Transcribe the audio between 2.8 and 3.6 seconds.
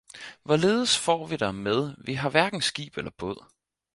eller båd